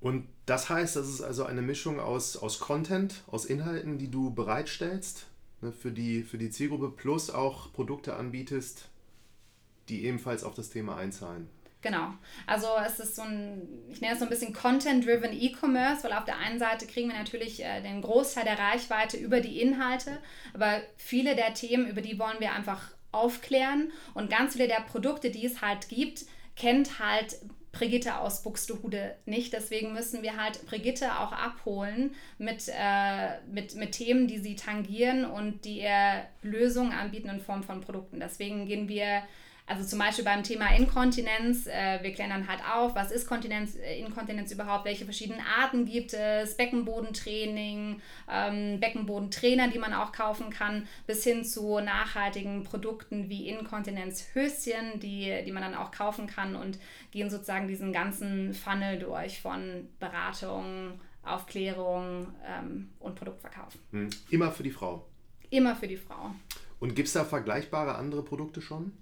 [0.00, 4.34] Und das heißt, das ist also eine Mischung aus, aus Content, aus Inhalten, die du
[4.34, 5.26] bereitstellst
[5.62, 8.88] ne, für, die, für die Zielgruppe, plus auch Produkte anbietest,
[9.88, 11.48] die ebenfalls auf das Thema einzahlen.
[11.84, 12.14] Genau.
[12.46, 16.24] Also es ist so ein, ich nenne es so ein bisschen Content-Driven E-Commerce, weil auf
[16.24, 20.18] der einen Seite kriegen wir natürlich äh, den Großteil der Reichweite über die Inhalte,
[20.54, 25.30] aber viele der Themen, über die wollen wir einfach aufklären und ganz viele der Produkte,
[25.30, 26.24] die es halt gibt,
[26.56, 27.36] kennt halt
[27.74, 29.52] Brigitte aus Buxtehude nicht.
[29.52, 35.24] Deswegen müssen wir halt Brigitte auch abholen mit, äh, mit, mit Themen, die sie tangieren
[35.24, 38.20] und die ihr Lösungen anbieten in Form von Produkten.
[38.20, 39.22] Deswegen gehen wir
[39.66, 43.76] also zum Beispiel beim Thema Inkontinenz, äh, wir klären dann halt auf, was ist Kontinenz,
[43.76, 50.50] äh, Inkontinenz überhaupt, welche verschiedenen Arten gibt es, Beckenbodentraining, ähm, Beckenbodentrainer, die man auch kaufen
[50.50, 56.56] kann, bis hin zu nachhaltigen Produkten wie Inkontinenzhöschen, die, die man dann auch kaufen kann
[56.56, 56.78] und
[57.10, 63.78] gehen sozusagen diesen ganzen Funnel durch von Beratung, Aufklärung ähm, und Produktverkauf.
[63.92, 64.10] Hm.
[64.28, 65.06] Immer für die Frau.
[65.48, 66.34] Immer für die Frau.
[66.80, 68.92] Und gibt es da vergleichbare andere Produkte schon?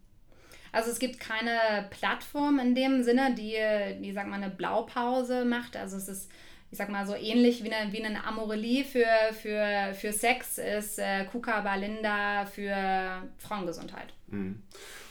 [0.72, 3.56] Also es gibt keine Plattform in dem Sinne, die,
[4.02, 5.76] die sag mal, eine Blaupause macht.
[5.76, 6.30] Also es ist,
[6.70, 9.06] ich sag mal, so ähnlich wie eine, wie eine Amorelie für,
[9.40, 14.14] für, für Sex ist äh, Kuka Balinda für Frauengesundheit.
[14.28, 14.62] Mhm.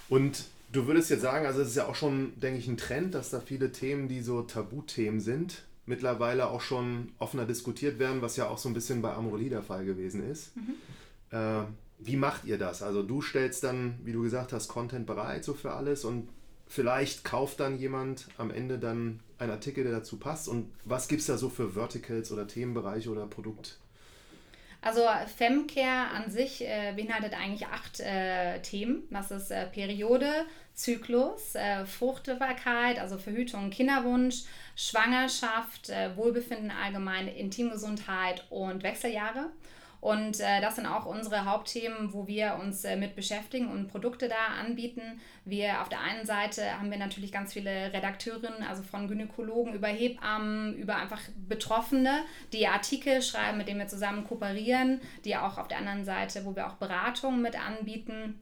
[0.10, 3.14] Und du würdest jetzt sagen, also es ist ja auch schon, denke ich, ein Trend,
[3.14, 8.36] dass da viele Themen, die so Tabuthemen sind, mittlerweile auch schon offener diskutiert werden, was
[8.36, 10.56] ja auch so ein bisschen bei Amorelie der Fall gewesen ist.
[10.58, 10.74] Mhm.
[11.32, 11.66] Äh,
[12.04, 12.82] wie macht ihr das?
[12.82, 16.30] Also du stellst dann, wie du gesagt hast, Content bereit so für alles und
[16.68, 20.48] vielleicht kauft dann jemand am Ende dann einen Artikel, der dazu passt.
[20.48, 23.78] Und was gibt es da so für Verticals oder Themenbereiche oder Produkt?
[24.84, 25.02] Also
[25.38, 29.04] Femcare an sich äh, beinhaltet eigentlich acht äh, Themen.
[29.12, 34.44] Das ist äh, Periode, Zyklus, äh, Fruchtbarkeit, also Verhütung, Kinderwunsch,
[34.76, 39.52] Schwangerschaft, äh, Wohlbefinden allgemein, Intimgesundheit und Wechseljahre.
[40.02, 44.28] Und äh, das sind auch unsere Hauptthemen, wo wir uns äh, mit beschäftigen und Produkte
[44.28, 45.22] da anbieten.
[45.46, 49.88] Wir auf der einen Seite haben wir natürlich ganz viele Redakteurinnen, also von Gynäkologen über
[49.88, 55.68] Hebammen, über einfach Betroffene, die Artikel schreiben, mit denen wir zusammen kooperieren, die auch auf
[55.68, 58.42] der anderen Seite, wo wir auch Beratungen mit anbieten.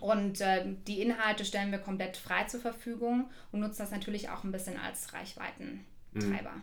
[0.00, 4.42] Und äh, die Inhalte stellen wir komplett frei zur Verfügung und nutzen das natürlich auch
[4.42, 6.56] ein bisschen als Reichweitentreiber.
[6.56, 6.62] Mhm.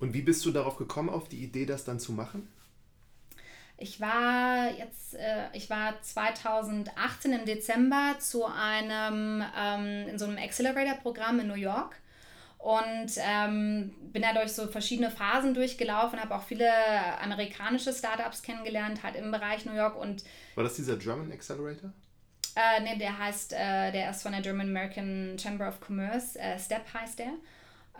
[0.00, 2.48] Und wie bist du darauf gekommen, auf die Idee, das dann zu machen?
[3.78, 10.38] Ich war jetzt, äh, ich war 2018 im Dezember zu einem, ähm, in so einem
[10.38, 11.96] Accelerator-Programm in New York
[12.58, 16.70] und ähm, bin da durch so verschiedene Phasen durchgelaufen, habe auch viele
[17.20, 20.24] amerikanische Startups kennengelernt, halt im Bereich New York und...
[20.54, 21.92] War das dieser German Accelerator?
[22.56, 26.58] Äh, ne, der heißt, äh, der ist von der German American Chamber of Commerce, äh,
[26.58, 27.32] STEP heißt der.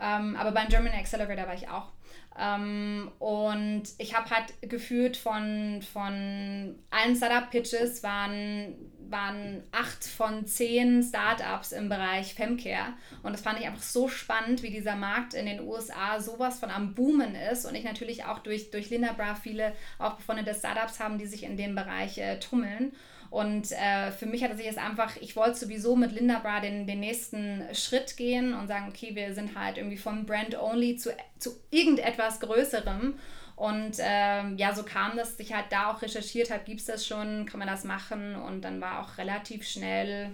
[0.01, 1.91] Ähm, aber beim German Accelerator war ich auch.
[2.39, 8.75] Ähm, und ich habe halt gefühlt von, von allen Startup-Pitches waren,
[9.09, 12.93] waren acht von zehn Startups im Bereich Femcare.
[13.23, 16.69] Und das fand ich einfach so spannend, wie dieser Markt in den USA sowas von
[16.69, 17.65] am Boomen ist.
[17.65, 21.43] Und ich natürlich auch durch, durch Linda Bra viele auch befreundete Startups haben, die sich
[21.43, 22.91] in dem Bereich äh, tummeln.
[23.29, 26.59] Und äh, für mich hat es sich jetzt einfach, ich wollte sowieso mit Linda Bra
[26.59, 30.95] den, den nächsten Schritt gehen und sagen, okay, wir sind halt irgendwie von Brand Only
[30.95, 33.15] zu, zu irgendetwas Größerem.
[33.57, 37.07] Und ähm, ja, so kam das, ich halt da auch recherchiert habe, gibt es das
[37.07, 38.35] schon, kann man das machen?
[38.35, 40.29] Und dann war auch relativ schnell,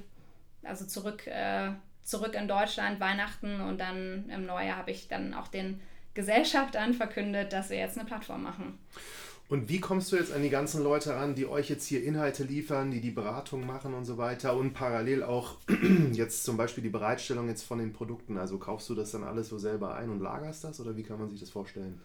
[0.62, 1.72] also zurück, äh,
[2.04, 5.80] zurück in Deutschland, Weihnachten und dann im Neujahr habe ich dann auch den
[6.14, 8.78] Gesellschaftern verkündet, dass wir jetzt eine Plattform machen.
[9.54, 12.44] Und wie kommst du jetzt an die ganzen Leute ran, die euch jetzt hier Inhalte
[12.44, 15.58] liefern, die die Beratung machen und so weiter und parallel auch
[16.12, 18.40] jetzt zum Beispiel die Bereitstellung jetzt von den Produkten?
[18.40, 21.20] Also kaufst du das dann alles so selber ein und lagerst das oder wie kann
[21.20, 22.02] man sich das vorstellen?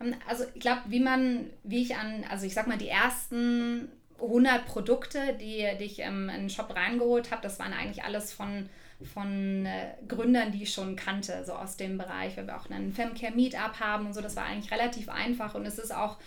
[0.00, 3.88] Ähm, also ich glaube, wie man, wie ich an, also ich sag mal, die ersten
[4.20, 8.32] 100 Produkte, die, die ich ähm, in den Shop reingeholt habe, das waren eigentlich alles
[8.32, 8.68] von,
[9.12, 12.92] von äh, Gründern, die ich schon kannte, so aus dem Bereich, weil wir auch einen
[12.92, 14.20] Femcare Meetup haben und so.
[14.20, 16.18] Das war eigentlich relativ einfach und es ist auch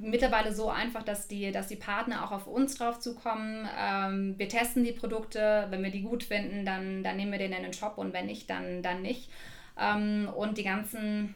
[0.00, 3.68] mittlerweile so einfach, dass die, dass die Partner auch auf uns drauf zukommen.
[3.78, 7.52] Ähm, wir testen die Produkte, wenn wir die gut finden, dann, dann nehmen wir den
[7.52, 9.30] in den Shop und wenn nicht, dann, dann nicht.
[9.78, 11.34] Ähm, und die ganzen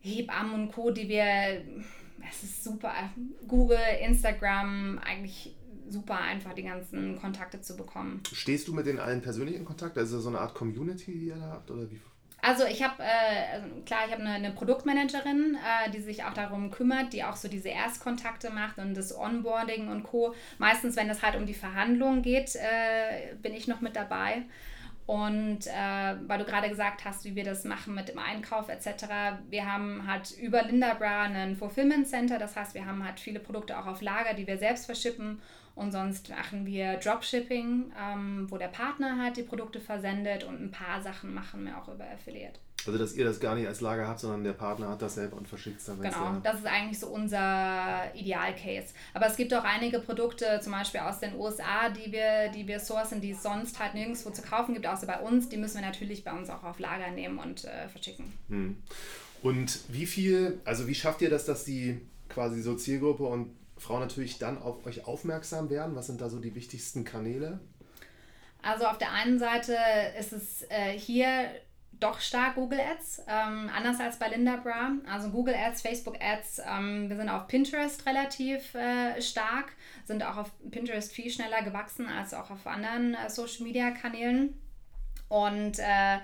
[0.00, 1.62] Hebammen und Co., die wir
[2.28, 2.92] es ist super.
[3.46, 5.54] Google, Instagram, eigentlich
[5.88, 8.22] super einfach, die ganzen Kontakte zu bekommen.
[8.32, 9.96] Stehst du mit den allen persönlich in Kontakt?
[9.96, 11.70] Also so eine Art Community, die ihr da habt?
[11.70, 12.00] Oder wie?
[12.40, 16.34] Also ich habe, äh, also klar, ich habe eine, eine, Produktmanagerin, äh, die sich auch
[16.34, 20.34] darum kümmert, die auch so diese Erstkontakte macht und das Onboarding und Co.
[20.58, 24.42] Meistens, wenn es halt um die Verhandlungen geht, äh, bin ich noch mit dabei.
[25.08, 29.06] Und äh, weil du gerade gesagt hast, wie wir das machen mit dem Einkauf etc.,
[29.48, 33.78] wir haben halt über Lindabra ein Fulfillment Center, das heißt, wir haben halt viele Produkte
[33.78, 35.40] auch auf Lager, die wir selbst verschippen
[35.74, 40.70] und sonst machen wir Dropshipping, ähm, wo der Partner halt die Produkte versendet und ein
[40.70, 42.60] paar Sachen machen wir auch über Affiliate.
[42.86, 45.36] Also, dass ihr das gar nicht als Lager habt, sondern der Partner hat das selber
[45.36, 46.00] und verschickt es dann.
[46.00, 48.94] Genau, das ist eigentlich so unser Idealcase.
[49.14, 52.80] Aber es gibt auch einige Produkte, zum Beispiel aus den USA, die wir, die wir
[52.80, 55.48] sourcen, die es sonst halt nirgendwo zu kaufen gibt, außer bei uns.
[55.48, 58.32] Die müssen wir natürlich bei uns auch auf Lager nehmen und äh, verschicken.
[58.48, 58.76] Hm.
[59.42, 64.00] Und wie viel, also wie schafft ihr das, dass die quasi so Zielgruppe und Frauen
[64.00, 65.94] natürlich dann auf euch aufmerksam werden?
[65.94, 67.60] Was sind da so die wichtigsten Kanäle?
[68.62, 69.76] Also auf der einen Seite
[70.18, 71.48] ist es äh, hier
[72.00, 74.92] doch stark Google Ads, ähm, anders als bei Linda Bra.
[75.10, 79.72] Also Google Ads, Facebook Ads, ähm, wir sind auf Pinterest relativ äh, stark,
[80.04, 84.54] sind auch auf Pinterest viel schneller gewachsen als auch auf anderen äh, Social Media Kanälen
[85.28, 86.18] und äh,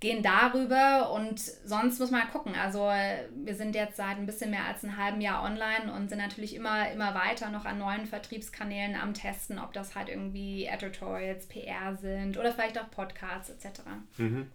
[0.00, 2.54] gehen darüber und sonst muss man gucken.
[2.54, 6.18] Also wir sind jetzt seit ein bisschen mehr als einem halben Jahr online und sind
[6.18, 11.46] natürlich immer, immer weiter noch an neuen Vertriebskanälen am Testen, ob das halt irgendwie Editorials,
[11.46, 13.80] PR sind oder vielleicht auch Podcasts etc.
[14.18, 14.46] Mhm.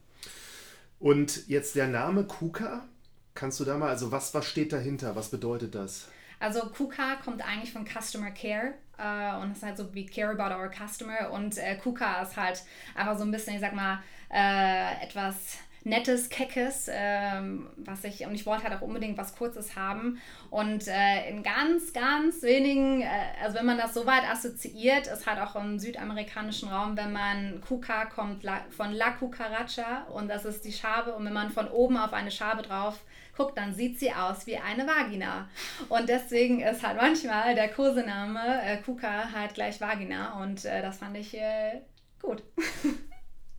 [1.04, 2.88] Und jetzt der Name KUKA,
[3.34, 5.18] kannst du da mal, also was, was steht dahinter?
[5.18, 6.08] Was bedeutet das?
[6.40, 10.56] Also KUKA kommt eigentlich von Customer Care äh, und ist halt so wie Care about
[10.56, 12.64] our Customer und äh, KUKA ist halt
[12.96, 18.34] einfach so ein bisschen, ich sag mal, äh, etwas nettes, keckes, ähm, was ich, und
[18.36, 20.20] ich wollte halt auch unbedingt was Kurzes haben.
[20.50, 23.08] Und äh, in ganz, ganz wenigen, äh,
[23.44, 27.62] also wenn man das so weit assoziiert, ist halt auch im südamerikanischen Raum, wenn man
[27.62, 31.14] Kuka kommt la, von La Cucaracha und das ist die Schabe.
[31.14, 33.00] Und wenn man von oben auf eine Schabe drauf
[33.36, 35.50] guckt, dann sieht sie aus wie eine Vagina.
[35.90, 40.42] Und deswegen ist halt manchmal der Kosename äh, Kuka halt gleich Vagina.
[40.42, 41.82] Und äh, das fand ich äh,
[42.22, 42.44] gut.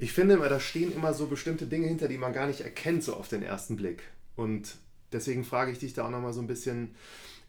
[0.04, 3.02] Ich finde immer, da stehen immer so bestimmte Dinge hinter, die man gar nicht erkennt,
[3.02, 4.02] so auf den ersten Blick.
[4.36, 4.76] Und
[5.12, 6.94] deswegen frage ich dich da auch nochmal so ein bisschen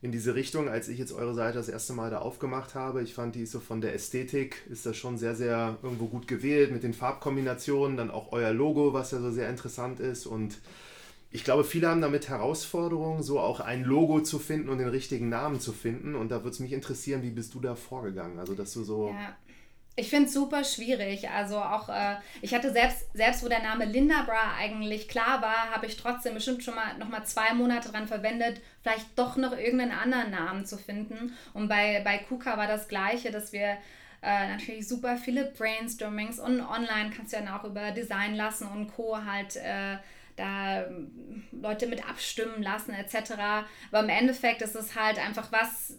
[0.01, 3.03] in diese Richtung, als ich jetzt eure Seite das erste Mal da aufgemacht habe.
[3.03, 6.71] Ich fand die so von der Ästhetik, ist das schon sehr, sehr irgendwo gut gewählt
[6.71, 10.25] mit den Farbkombinationen, dann auch euer Logo, was ja so sehr interessant ist.
[10.25, 10.59] Und
[11.31, 15.27] ich glaube, viele haben damit Herausforderungen, so auch ein Logo zu finden und den richtigen
[15.27, 16.15] Namen zu finden.
[16.15, 18.39] Und da würde es mich interessieren, wie bist du da vorgegangen?
[18.39, 19.09] Also, dass du so.
[19.09, 19.35] Ja
[19.97, 21.29] ich finde es super schwierig.
[21.29, 25.71] Also auch, äh, ich hatte selbst, selbst wo der Name Linda Bra eigentlich klar war,
[25.73, 29.57] habe ich trotzdem bestimmt schon mal noch mal zwei Monate dran verwendet, vielleicht doch noch
[29.57, 31.35] irgendeinen anderen Namen zu finden.
[31.53, 33.77] Und bei, bei Kuka war das gleiche, dass wir
[34.21, 38.87] äh, natürlich super viele Brainstormings und online kannst du ja auch über Design lassen und
[38.87, 39.23] Co.
[39.23, 39.97] halt äh,
[40.35, 40.85] da
[41.53, 43.31] Leute mit abstimmen lassen etc.
[43.91, 45.97] Aber im Endeffekt ist es halt einfach was,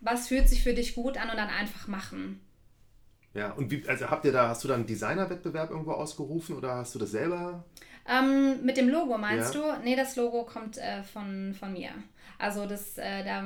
[0.00, 2.40] was fühlt sich für dich gut an und dann einfach machen.
[3.34, 6.76] Ja, und wie, also habt ihr da, hast du da einen Designerwettbewerb irgendwo ausgerufen oder
[6.76, 7.64] hast du das selber?
[8.06, 9.60] Ähm, mit dem Logo meinst ja.
[9.60, 9.82] du?
[9.84, 11.90] Nee, das Logo kommt äh, von, von mir.
[12.38, 13.44] Also das, äh, da,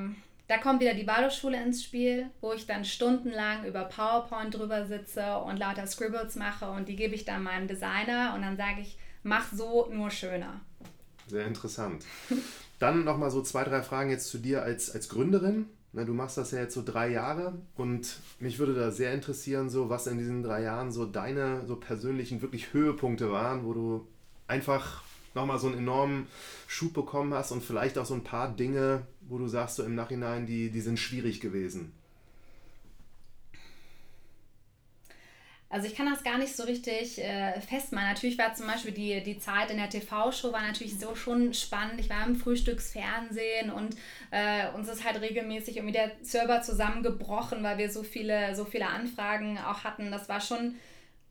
[0.48, 5.36] da kommt wieder die Waldorfschule ins Spiel, wo ich dann stundenlang über PowerPoint drüber sitze
[5.38, 8.98] und lauter Scribbles mache und die gebe ich dann meinem Designer und dann sage ich,
[9.22, 10.60] mach so nur schöner.
[11.28, 12.04] Sehr interessant.
[12.78, 15.66] Dann nochmal so zwei, drei Fragen jetzt zu dir als, als Gründerin.
[15.96, 19.70] Na, du machst das ja jetzt so drei Jahre und mich würde da sehr interessieren,
[19.70, 24.06] so was in diesen drei Jahren so deine so persönlichen wirklich Höhepunkte waren, wo du
[24.46, 25.02] einfach
[25.34, 26.26] nochmal so einen enormen
[26.66, 29.94] Schub bekommen hast und vielleicht auch so ein paar Dinge, wo du sagst so im
[29.94, 31.92] Nachhinein, die, die sind schwierig gewesen.
[35.76, 38.08] Also ich kann das gar nicht so richtig äh, festmachen.
[38.08, 42.00] Natürlich war zum Beispiel die, die Zeit in der TV-Show war natürlich so schon spannend.
[42.00, 43.94] Ich war im Frühstücksfernsehen und
[44.30, 48.86] äh, uns ist halt regelmäßig irgendwie der Server zusammengebrochen, weil wir so viele, so viele
[48.86, 50.10] Anfragen auch hatten.
[50.10, 50.76] Das war schon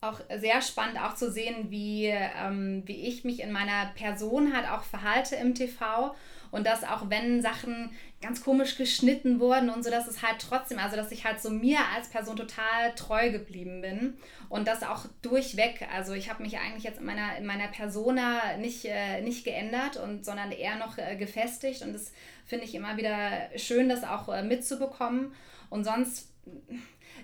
[0.02, 4.70] auch sehr spannend auch zu sehen, wie, ähm, wie ich mich in meiner Person halt
[4.70, 6.14] auch verhalte im TV
[6.56, 7.92] und dass auch wenn Sachen
[8.22, 11.50] ganz komisch geschnitten wurden und so, dass es halt trotzdem, also dass ich halt so
[11.50, 14.14] mir als Person total treu geblieben bin.
[14.48, 18.56] Und das auch durchweg, also ich habe mich eigentlich jetzt in meiner, in meiner Persona
[18.56, 21.82] nicht, äh, nicht geändert und sondern eher noch äh, gefestigt.
[21.82, 22.14] Und das
[22.46, 25.36] finde ich immer wieder schön, das auch äh, mitzubekommen.
[25.70, 26.30] Und sonst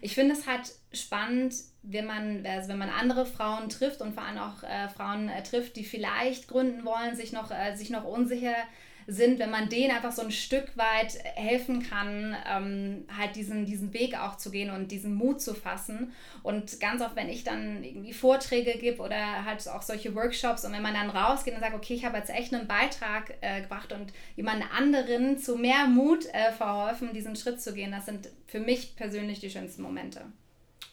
[0.02, 4.24] ich finde es halt spannend, wenn man, also wenn man andere Frauen trifft und vor
[4.24, 8.04] allem auch äh, Frauen äh, trifft, die vielleicht gründen wollen, sich noch, äh, sich noch
[8.04, 8.90] unsicher sind,
[9.39, 14.17] wenn man denen einfach so ein Stück weit helfen kann, ähm, halt diesen, diesen Weg
[14.17, 16.13] auch zu gehen und diesen Mut zu fassen.
[16.43, 20.71] Und ganz oft, wenn ich dann irgendwie Vorträge gebe oder halt auch solche Workshops und
[20.74, 23.91] wenn man dann rausgeht und sagt, okay, ich habe jetzt echt einen Beitrag äh, gebracht
[23.91, 28.60] und jemand anderen zu mehr Mut äh, verholfen, diesen Schritt zu gehen, das sind für
[28.60, 30.21] mich persönlich die schönsten Momente.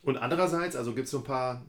[0.03, 1.63] Und andererseits, also gibt es so ein paar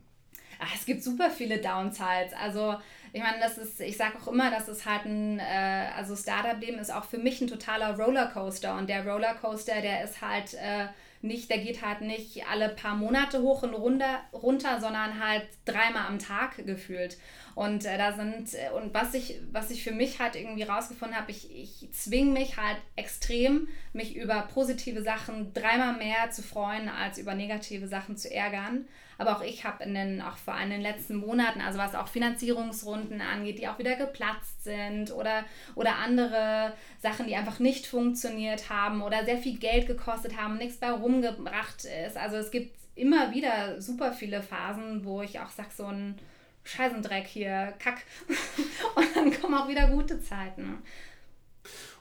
[0.61, 2.33] Ach, es gibt super viele Downsides.
[2.33, 2.75] Also
[3.13, 6.79] ich meine, das ist, ich sage auch immer, dass es halt ein, äh, also Startup-Leben
[6.79, 10.87] ist auch für mich ein totaler Rollercoaster und der Rollercoaster, der ist halt äh,
[11.21, 16.07] nicht, der geht halt nicht alle paar Monate hoch und runter, runter sondern halt dreimal
[16.07, 17.17] am Tag gefühlt.
[17.55, 21.17] Und äh, da sind, äh, und was ich, was ich für mich halt irgendwie rausgefunden
[21.17, 26.87] habe, ich, ich zwinge mich halt extrem, mich über positive Sachen dreimal mehr zu freuen,
[26.87, 28.87] als über negative Sachen zu ärgern.
[29.19, 31.93] Aber auch ich habe in den, auch vor allem in den letzten Monaten, also was
[31.93, 35.43] auch Finanzierungsrunden angeht, die auch wieder geplatzt sind oder,
[35.75, 40.77] oder andere Sachen, die einfach nicht funktioniert haben oder sehr viel Geld gekostet haben, nichts
[40.77, 42.17] bei rumgebracht ist.
[42.17, 46.17] Also es gibt immer wieder super viele Phasen, wo ich auch sage, so ein
[46.63, 48.03] Scheißendreck hier, Kack.
[48.95, 50.81] Und dann kommen auch wieder gute Zeiten.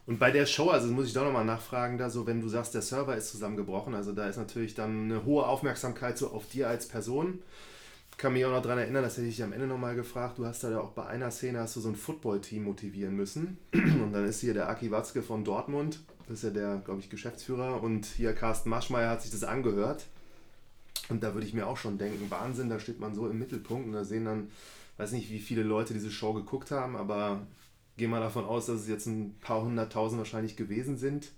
[0.08, 2.72] Und bei der Show, also muss ich doch nochmal nachfragen, da so, wenn du sagst,
[2.72, 6.66] der Server ist zusammengebrochen, also da ist natürlich dann eine hohe Aufmerksamkeit so auf dir
[6.66, 7.40] als Person.
[8.12, 10.46] Ich kann mich auch noch daran erinnern, das hätte ich am Ende nochmal gefragt, du
[10.46, 13.58] hast da ja auch bei einer Szene hast du so ein Football-Team motivieren müssen.
[13.74, 17.10] Und dann ist hier der Aki Watzke von Dortmund, das ist ja der, glaube ich,
[17.10, 20.06] Geschäftsführer, und hier Carsten Maschmeyer hat sich das angehört.
[21.10, 23.86] Und da würde ich mir auch schon denken, Wahnsinn, da steht man so im Mittelpunkt
[23.86, 24.48] und da sehen dann,
[24.96, 27.42] weiß nicht, wie viele Leute diese Show geguckt haben, aber
[27.98, 31.32] gehe mal davon aus, dass es jetzt ein paar hunderttausend wahrscheinlich gewesen sind.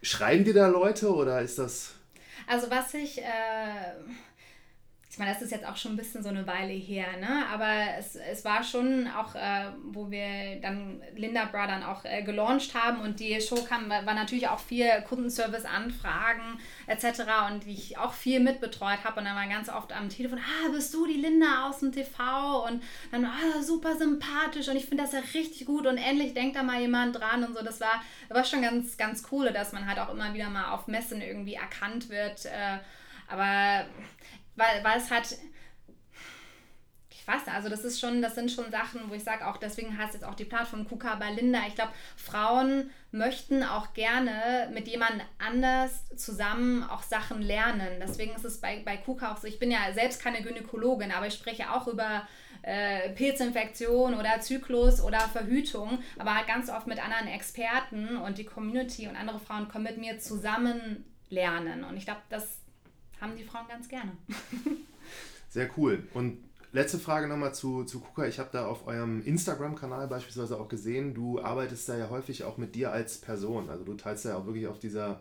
[0.00, 1.94] Schreiben dir da Leute oder ist das.
[2.46, 3.18] Also was ich.
[3.18, 3.92] Äh
[5.18, 7.44] ich meine, das ist jetzt auch schon ein bisschen so eine Weile her, ne?
[7.52, 12.22] aber es, es war schon auch, äh, wo wir dann Linda Bra dann auch äh,
[12.22, 17.22] gelauncht haben und die Show kam, war natürlich auch viel Kundenservice-Anfragen etc.
[17.50, 20.68] und die ich auch viel mitbetreut habe und dann war ganz oft am Telefon, ah,
[20.70, 25.02] bist du die Linda aus dem TV und dann, ah, super sympathisch und ich finde
[25.02, 28.04] das ja richtig gut und endlich denkt da mal jemand dran und so, das war,
[28.28, 31.54] war schon ganz, ganz cool, dass man halt auch immer wieder mal auf Messen irgendwie
[31.54, 32.78] erkannt wird, äh,
[33.26, 33.84] aber
[34.58, 35.36] weil, weil es hat,
[37.10, 39.96] ich weiß also das ist schon, das sind schon Sachen, wo ich sage, auch deswegen
[39.96, 41.60] heißt jetzt auch die Plattform KUKA bei Linda.
[41.68, 48.00] Ich glaube, Frauen möchten auch gerne mit jemand anders zusammen auch Sachen lernen.
[48.00, 51.26] Deswegen ist es bei, bei KUKA auch so, ich bin ja selbst keine Gynäkologin, aber
[51.26, 52.26] ich spreche auch über
[52.62, 58.44] äh, Pilzinfektion oder Zyklus oder Verhütung, aber halt ganz oft mit anderen Experten und die
[58.44, 61.84] Community und andere Frauen kommen mit mir zusammen lernen.
[61.84, 62.57] Und ich glaube, das
[63.20, 64.12] haben die Frauen ganz gerne.
[65.48, 66.06] Sehr cool.
[66.14, 66.38] Und
[66.72, 68.26] letzte Frage nochmal zu, zu Kuka.
[68.26, 72.56] Ich habe da auf eurem Instagram-Kanal beispielsweise auch gesehen, du arbeitest da ja häufig auch
[72.58, 73.70] mit dir als Person.
[73.70, 75.20] Also du teilst ja auch wirklich auf dieser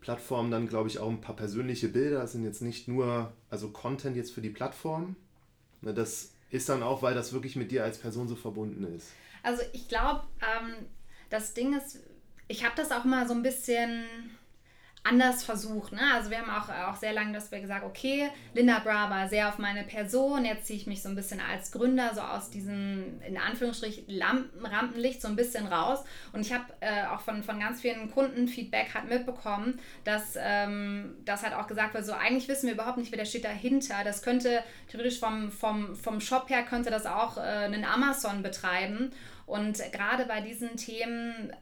[0.00, 2.20] Plattform dann, glaube ich, auch ein paar persönliche Bilder.
[2.20, 5.16] Das sind jetzt nicht nur, also Content jetzt für die Plattform.
[5.82, 9.08] Ne, das ist dann auch, weil das wirklich mit dir als Person so verbunden ist.
[9.42, 10.86] Also ich glaube, ähm,
[11.30, 12.00] das Ding ist,
[12.48, 14.04] ich habe das auch mal so ein bisschen
[15.04, 15.92] anders versucht.
[15.92, 16.00] Ne?
[16.14, 19.48] Also wir haben auch, auch sehr lange, dass wir gesagt, okay, Linda Bra war sehr
[19.48, 23.20] auf meine Person, jetzt ziehe ich mich so ein bisschen als Gründer so aus diesem,
[23.26, 26.04] in Anführungsstrich, Lampen, Rampenlicht so ein bisschen raus.
[26.32, 31.16] Und ich habe äh, auch von, von ganz vielen Kunden Feedback hat mitbekommen, dass ähm,
[31.24, 34.04] das hat auch gesagt wird, so eigentlich wissen wir überhaupt nicht, wer der steht dahinter.
[34.04, 39.12] Das könnte theoretisch vom, vom, vom Shop her könnte das auch äh, einen Amazon betreiben.
[39.46, 41.52] Und gerade bei diesen Themen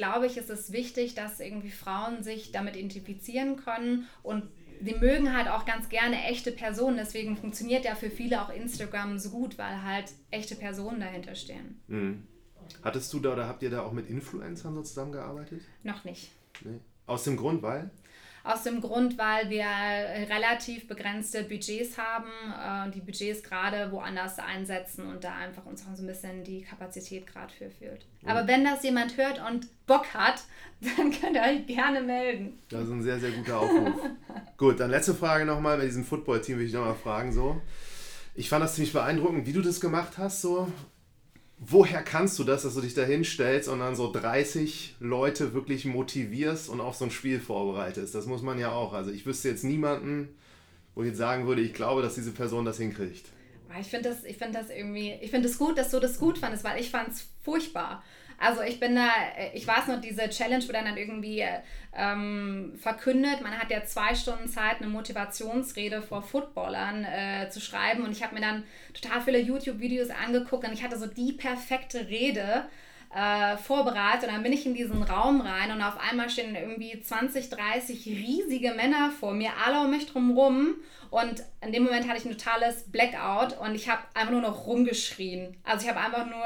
[0.00, 4.44] glaube ich, ist es wichtig, dass irgendwie Frauen sich damit identifizieren können und
[4.80, 6.96] die mögen halt auch ganz gerne echte Personen.
[6.96, 11.82] Deswegen funktioniert ja für viele auch Instagram so gut, weil halt echte Personen dahinter stehen.
[11.88, 12.26] Mhm.
[12.82, 15.60] Hattest du da oder habt ihr da auch mit Influencern so zusammengearbeitet?
[15.82, 16.30] Noch nicht.
[16.64, 16.80] Nee.
[17.04, 17.90] Aus dem Grund, weil?
[18.44, 19.66] Aus dem Grund, weil wir
[20.28, 25.82] relativ begrenzte Budgets haben äh, und die Budgets gerade woanders einsetzen und da einfach uns
[25.82, 28.06] auch so ein bisschen die Kapazität gerade für führt.
[28.22, 28.28] Mhm.
[28.28, 30.42] Aber wenn das jemand hört und Bock hat,
[30.80, 32.58] dann könnt ihr euch gerne melden.
[32.68, 33.94] Das ist ein sehr, sehr guter Aufruf.
[34.56, 37.60] Gut, dann letzte Frage nochmal bei diesem Football-Team will ich nochmal fragen so.
[38.34, 40.70] Ich fand das ziemlich beeindruckend, wie du das gemacht hast so
[41.60, 45.84] woher kannst du das, dass du dich da hinstellst und dann so 30 Leute wirklich
[45.84, 48.14] motivierst und auf so ein Spiel vorbereitest?
[48.14, 48.94] Das muss man ja auch.
[48.94, 50.28] Also ich wüsste jetzt niemanden,
[50.94, 53.26] wo ich jetzt sagen würde, ich glaube, dass diese Person das hinkriegt.
[53.78, 56.38] Ich finde das, find das irgendwie, ich finde es das gut, dass du das gut
[56.38, 58.02] fandest, weil ich fand es furchtbar.
[58.42, 59.10] Also ich bin da,
[59.52, 61.44] ich weiß noch, diese Challenge wurde dann irgendwie
[61.94, 63.42] ähm, verkündet.
[63.42, 68.02] Man hat ja zwei Stunden Zeit, eine Motivationsrede vor Footballern äh, zu schreiben.
[68.02, 68.64] Und ich habe mir dann
[68.94, 72.64] total viele YouTube-Videos angeguckt und ich hatte so die perfekte Rede
[73.14, 77.00] äh, vorbereitet und dann bin ich in diesen Raum rein und auf einmal stehen irgendwie
[77.00, 80.76] 20, 30 riesige Männer vor mir, alle um mich drumherum
[81.10, 84.66] und in dem Moment hatte ich ein totales Blackout und ich habe einfach nur noch
[84.66, 85.56] rumgeschrien.
[85.64, 86.44] Also ich habe einfach nur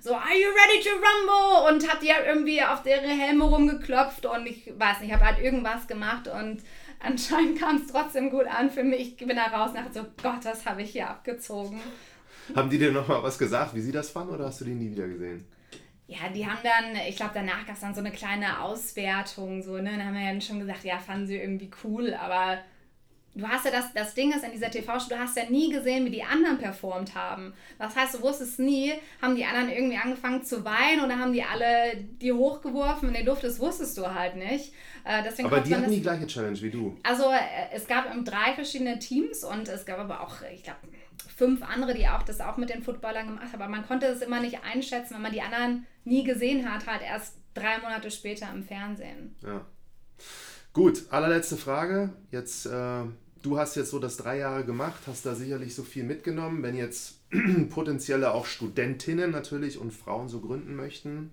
[0.00, 1.74] so, are you ready to rumble?
[1.74, 5.26] Und habe die halt irgendwie auf deren Helme rumgeklopft und ich weiß nicht, ich habe
[5.26, 6.62] halt irgendwas gemacht und
[7.00, 9.16] anscheinend kam es trotzdem gut an für mich.
[9.20, 11.80] Ich bin da raus und dachte so, Gott, was habe ich hier abgezogen.
[12.54, 14.92] Haben die dir nochmal was gesagt, wie sie das fanden oder hast du die nie
[14.92, 15.44] wieder gesehen?
[16.08, 19.78] Ja, die haben dann, ich glaube, danach gab es dann so eine kleine Auswertung, so,
[19.78, 19.90] ne?
[19.90, 22.58] Dann haben wir ja schon gesagt, ja, fanden sie irgendwie cool, aber
[23.36, 26.06] du hast ja das, das Ding ist in dieser TV-Show, du hast ja nie gesehen,
[26.06, 27.52] wie die anderen performt haben.
[27.78, 31.42] Das heißt, du wusstest nie, haben die anderen irgendwie angefangen zu weinen oder haben die
[31.42, 34.72] alle die hochgeworfen in die Luft, das wusstest du halt nicht.
[35.04, 36.96] Äh, deswegen aber die hatten die gleiche Challenge wie du.
[37.02, 40.78] Also äh, es gab drei verschiedene Teams und es gab aber auch, ich glaube,
[41.36, 43.62] fünf andere, die auch das auch mit den Footballern gemacht haben.
[43.62, 47.02] Aber man konnte es immer nicht einschätzen, wenn man die anderen nie gesehen hat, halt
[47.02, 49.34] erst drei Monate später im Fernsehen.
[49.42, 49.64] Ja.
[50.72, 52.12] Gut, allerletzte Frage.
[52.30, 53.04] Jetzt äh,
[53.46, 56.62] du hast jetzt so das drei Jahre gemacht, hast da sicherlich so viel mitgenommen.
[56.62, 57.20] Wenn jetzt
[57.70, 61.30] potenzielle auch Studentinnen natürlich und Frauen so gründen möchten,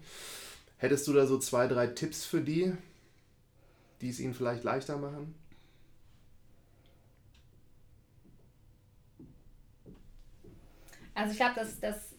[0.78, 2.74] hättest du da so zwei, drei Tipps für die,
[4.02, 5.34] die es ihnen vielleicht leichter machen?
[11.16, 12.16] Also ich glaube, dass das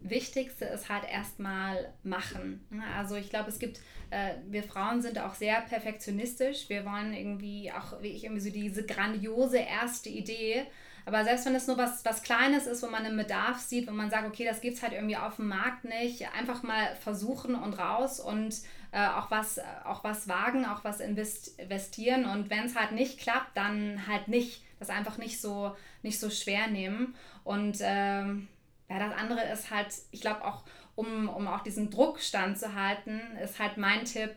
[0.00, 2.66] Wichtigste ist halt erstmal machen.
[2.94, 3.80] Also ich glaube, es gibt,
[4.10, 6.68] äh, wir Frauen sind auch sehr perfektionistisch.
[6.68, 10.66] Wir wollen irgendwie auch, wie ich irgendwie so diese grandiose erste Idee.
[11.06, 13.92] Aber selbst wenn es nur was, was Kleines ist, wo man einen Bedarf sieht, wo
[13.92, 17.54] man sagt, okay, das gibt es halt irgendwie auf dem Markt nicht, einfach mal versuchen
[17.54, 18.56] und raus und
[18.92, 22.26] äh, auch, was, auch was wagen, auch was investieren.
[22.26, 24.62] Und wenn es halt nicht klappt, dann halt nicht.
[24.80, 25.74] Das einfach nicht so,
[26.04, 27.14] nicht so schwer nehmen.
[27.42, 28.48] Und ähm,
[28.88, 30.62] ja, das andere ist halt, ich glaube auch,
[30.94, 34.30] um, um auch diesen Druck standzuhalten, ist halt mein Tipp,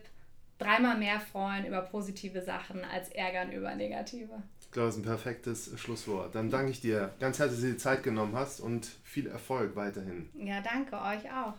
[0.58, 4.42] dreimal mehr freuen über positive Sachen als ärgern über negative.
[4.60, 6.34] Ich glaube, das ist ein perfektes Schlusswort.
[6.34, 9.28] Dann danke ich dir ganz herzlich, dass du dir die Zeit genommen hast und viel
[9.28, 10.28] Erfolg weiterhin.
[10.34, 11.54] Ja, danke euch auch.